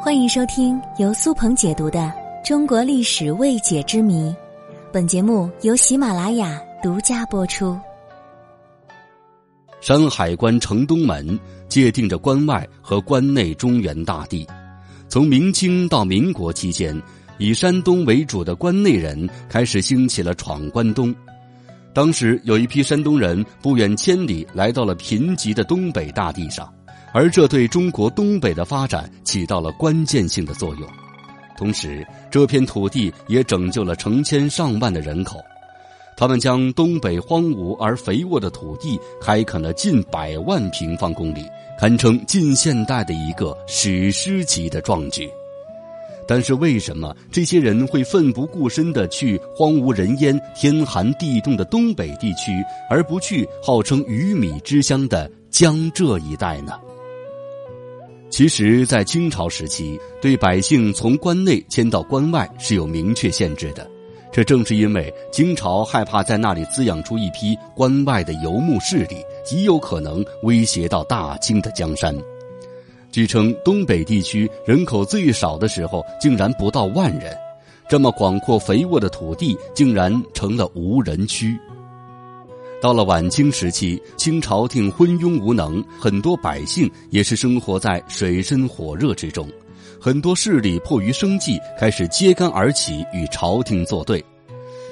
[0.00, 1.98] 欢迎收听由苏鹏解读的
[2.46, 4.30] 《中国历史未解之谜》，
[4.92, 7.76] 本节目由喜马拉雅独家播出。
[9.80, 11.38] 山海关城东门
[11.68, 14.46] 界定着关外和关内中原大地。
[15.08, 16.96] 从明清到民国期间，
[17.36, 21.12] 以山东为主的关内人开始兴起了闯关东。
[21.92, 26.72] 当时有一批山东人不远千里来到了贫瘠的东北大地上。
[27.12, 30.88] 而这对中国东北的发展起到了关键性的作用，
[31.56, 35.38] 同时这片土地也拯救了成千上万的人口。
[36.16, 41.44] 他们将东北荒芜而肥沃的土地开垦了近百万平方公里，
[41.78, 45.30] 堪称近现代的一个史诗级的壮举。
[46.26, 52.52] 但是，为什么这些人会奋不顾身地去荒无人烟、天寒地冻的东北地区，
[52.90, 56.72] 而不去号称鱼米之乡的江浙一带呢？
[58.30, 63.88] 其实，在清朝时期，对百姓从关内迁到关外是有明确限制的。
[64.30, 72.14] 这正是因为清朝害怕在那里滋养出一批关外的游牧势力，极有可能威胁到大清的江山。
[73.10, 77.34] 据称，东北地区人口最少的时候，竟然不到万人。
[77.88, 81.58] 这么广阔肥沃的土地，竟然成了无人区。
[82.80, 89.48] 到了晚清时期，清朝廷昏庸无能，很多百姓也是生活在水深火热之中，
[90.00, 94.24] 很多势力迫于生计，开始揭竿而起与朝廷作对。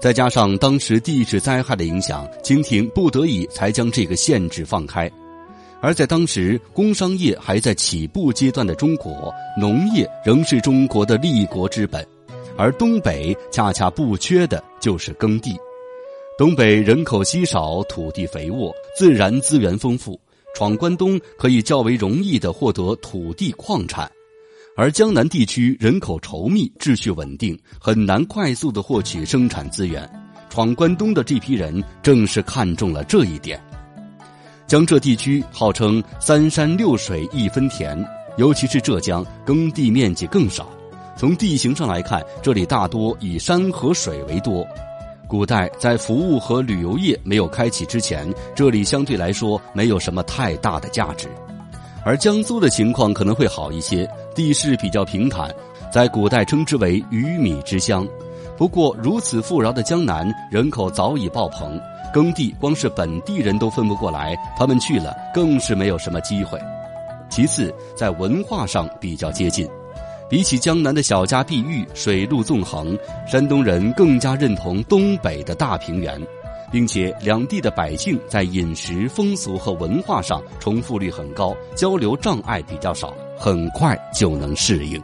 [0.00, 5.08] 再加上当时地质灾害的影响，清廷不得已才将这个限制放开。
[5.80, 12.04] 而在当时工商业还在起步阶段的中国，农业仍是中国的立国之本，
[12.56, 15.56] 而东北恰恰不缺的就是耕地。
[16.38, 20.16] 东北人口稀少，土地肥沃，自然资源丰富，
[20.54, 24.08] 闯关东可以较为容易的获得土地矿产，
[24.76, 30.08] 而江南地区人口稠密，秩序稳定，很难快速的获取生产资源。
[30.48, 33.60] 闯关东的这批人正是看中了这一点。
[34.68, 38.00] 江浙地区号称三山六水一分田，
[38.36, 40.70] 尤其是浙江，耕地面积更少。
[41.16, 44.64] 从地形上来看，这里大多以山和水为多。
[45.28, 51.28] 古代在服务和旅游业没有开启之前，这里相对来说没有什么太大的价值，
[52.02, 55.54] 而江苏的情况可能会好一些，地势比较平坦，
[55.92, 58.08] 在古代称之为鱼米之乡。
[58.56, 61.78] 不过如此富饶的江南，人口早已爆棚，
[62.10, 66.58] 耕地光是本地人都分不过来，他们去了更是没有什么机会。
[67.28, 69.68] 其次，在文化上比较接近。
[70.28, 72.96] 比起江南的小家碧玉、水陆纵横，
[73.26, 76.20] 山东人更加认同东北的大平原，
[76.70, 85.02] 并且两地的百姓在饮食、风俗和文化上重复率很高，交流障碍比较少，很快就能适应。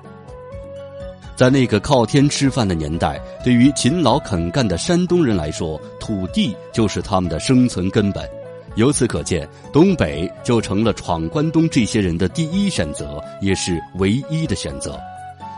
[1.34, 8.28] 在那个靠天吃饭的年代，对于勤劳肯干的山东人来说，土地就是他们的生存根本。
[8.76, 15.00] 由此可见，东北就成了闯关东这些人的第一选择，也是唯一的选择。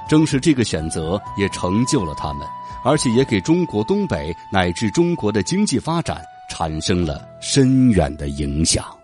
[0.08, 2.46] 正是这个选择，也成就了他们，
[2.84, 8.95] 而且也给中国东北乃至中国的经济发展产生了深远的影响。